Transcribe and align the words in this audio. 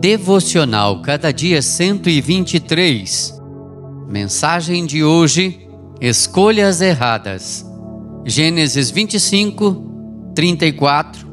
Devocional 0.00 1.02
Cada 1.02 1.32
Dia 1.32 1.60
123. 1.60 3.36
Mensagem 4.08 4.86
de 4.86 5.02
hoje: 5.02 5.68
Escolhas 6.00 6.80
Erradas. 6.80 7.66
Gênesis 8.24 8.92
25, 8.92 10.30
34, 10.36 11.26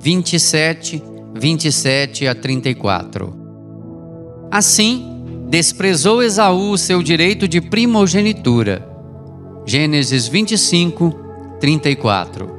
27, 0.00 1.02
27 1.34 2.26
a 2.26 2.34
34. 2.34 3.36
Assim, 4.50 5.46
desprezou 5.50 6.22
Esaú 6.22 6.70
o 6.70 6.78
seu 6.78 7.02
direito 7.02 7.46
de 7.46 7.60
primogenitura. 7.60 8.88
Gênesis 9.66 10.26
25, 10.26 11.10
34. 11.60 12.56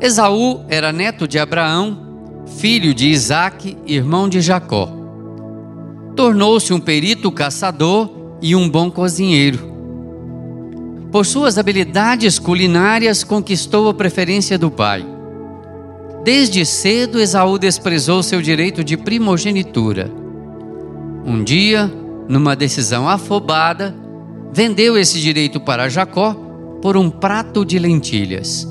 Esaú 0.00 0.64
era 0.68 0.92
neto 0.92 1.26
de 1.26 1.40
Abraão, 1.40 2.05
filho 2.46 2.94
de 2.94 3.08
Isaque, 3.08 3.76
irmão 3.86 4.28
de 4.28 4.40
Jacó. 4.40 4.88
Tornou-se 6.14 6.72
um 6.72 6.80
perito 6.80 7.30
caçador 7.30 8.10
e 8.40 8.54
um 8.54 8.68
bom 8.68 8.90
cozinheiro. 8.90 9.74
Por 11.10 11.26
suas 11.26 11.58
habilidades 11.58 12.38
culinárias, 12.38 13.22
conquistou 13.22 13.88
a 13.88 13.94
preferência 13.94 14.58
do 14.58 14.70
pai. 14.70 15.04
Desde 16.24 16.64
cedo, 16.64 17.20
Esaú 17.20 17.58
desprezou 17.58 18.22
seu 18.22 18.42
direito 18.42 18.82
de 18.82 18.96
primogenitura. 18.96 20.10
Um 21.24 21.44
dia, 21.44 21.92
numa 22.28 22.56
decisão 22.56 23.08
afobada, 23.08 23.94
vendeu 24.52 24.98
esse 24.98 25.20
direito 25.20 25.60
para 25.60 25.88
Jacó 25.88 26.34
por 26.80 26.96
um 26.96 27.10
prato 27.10 27.64
de 27.64 27.78
lentilhas. 27.78 28.66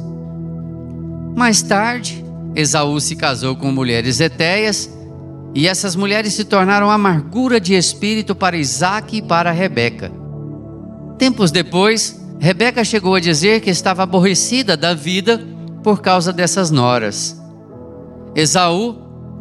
Mais 1.35 1.61
tarde, 1.61 2.24
Esaú 2.55 2.99
se 2.99 3.15
casou 3.15 3.55
com 3.55 3.71
mulheres 3.71 4.19
etéias, 4.19 4.89
e 5.53 5.67
essas 5.67 5.95
mulheres 5.95 6.33
se 6.33 6.43
tornaram 6.43 6.89
amargura 6.89 7.59
de 7.59 7.73
espírito 7.73 8.35
para 8.35 8.57
Isaac 8.57 9.17
e 9.17 9.21
para 9.21 9.51
Rebeca. 9.51 10.11
Tempos 11.17 11.51
depois, 11.51 12.21
Rebeca 12.39 12.83
chegou 12.83 13.15
a 13.15 13.19
dizer 13.19 13.61
que 13.61 13.69
estava 13.69 14.03
aborrecida 14.03 14.75
da 14.75 14.93
vida 14.93 15.41
por 15.81 16.01
causa 16.01 16.33
dessas 16.33 16.71
noras. 16.71 17.41
Esaú, 18.35 18.97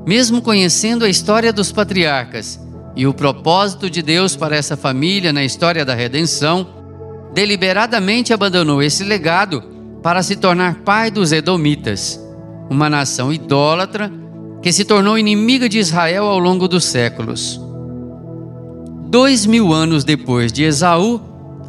mesmo 0.06 0.40
conhecendo 0.40 1.04
a 1.04 1.08
história 1.08 1.52
dos 1.52 1.72
patriarcas 1.72 2.60
e 2.94 3.06
o 3.06 3.14
propósito 3.14 3.90
de 3.90 4.02
Deus 4.02 4.36
para 4.36 4.54
essa 4.54 4.76
família 4.76 5.32
na 5.32 5.42
história 5.42 5.84
da 5.84 5.94
redenção, 5.94 6.68
deliberadamente 7.34 8.32
abandonou 8.32 8.82
esse 8.82 9.02
legado 9.02 9.62
para 10.00 10.22
se 10.22 10.36
tornar 10.36 10.76
pai 10.84 11.10
dos 11.10 11.32
Edomitas, 11.32 12.20
uma 12.70 12.88
nação 12.88 13.32
idólatra 13.32 14.10
que 14.62 14.72
se 14.72 14.84
tornou 14.84 15.18
inimiga 15.18 15.68
de 15.68 15.78
Israel 15.78 16.24
ao 16.24 16.38
longo 16.38 16.66
dos 16.66 16.84
séculos. 16.84 17.60
Dois 19.08 19.46
mil 19.46 19.72
anos 19.72 20.04
depois 20.04 20.52
de 20.52 20.64
Esaú, 20.64 21.20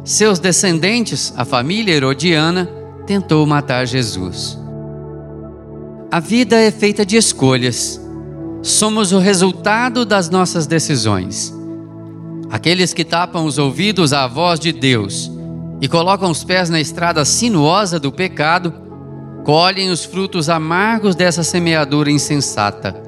seus 0.04 0.38
descendentes, 0.38 1.32
a 1.36 1.44
família 1.44 1.92
herodiana, 1.92 2.68
tentou 3.06 3.46
matar 3.46 3.86
Jesus. 3.86 4.58
A 6.10 6.20
vida 6.20 6.56
é 6.56 6.70
feita 6.70 7.04
de 7.04 7.16
escolhas. 7.16 8.00
Somos 8.62 9.12
o 9.12 9.18
resultado 9.18 10.04
das 10.04 10.30
nossas 10.30 10.66
decisões. 10.66 11.52
Aqueles 12.50 12.94
que 12.94 13.04
tapam 13.04 13.44
os 13.44 13.58
ouvidos 13.58 14.12
à 14.12 14.26
voz 14.26 14.58
de 14.58 14.72
Deus 14.72 15.30
e 15.80 15.88
colocam 15.88 16.30
os 16.30 16.42
pés 16.42 16.70
na 16.70 16.80
estrada 16.80 17.24
sinuosa 17.24 18.00
do 18.00 18.10
pecado, 18.10 18.72
colhem 19.46 19.90
os 19.90 20.04
frutos 20.04 20.48
amargos 20.48 21.14
dessa 21.14 21.44
semeadura 21.44 22.10
insensata. 22.10 23.00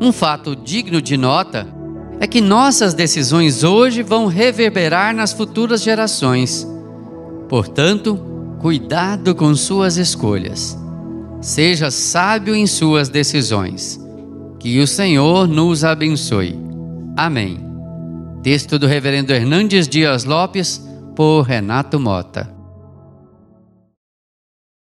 Um 0.00 0.10
fato 0.10 0.56
digno 0.56 1.00
de 1.00 1.16
nota 1.16 1.68
é 2.18 2.26
que 2.26 2.40
nossas 2.40 2.94
decisões 2.94 3.62
hoje 3.62 4.02
vão 4.02 4.26
reverberar 4.26 5.14
nas 5.14 5.32
futuras 5.32 5.84
gerações. 5.84 6.66
Portanto, 7.48 8.18
cuidado 8.58 9.32
com 9.32 9.54
suas 9.54 9.98
escolhas. 9.98 10.76
Seja 11.40 11.92
sábio 11.92 12.52
em 12.52 12.66
suas 12.66 13.08
decisões. 13.08 14.00
Que 14.58 14.80
o 14.80 14.86
Senhor 14.86 15.46
nos 15.46 15.84
abençoe. 15.84 16.58
Amém. 17.16 17.64
Texto 18.42 18.80
do 18.80 18.88
Reverendo 18.88 19.32
Hernandes 19.32 19.86
Dias 19.86 20.24
Lopes 20.24 20.84
por 21.14 21.42
Renato 21.42 22.00
Mota. 22.00 22.59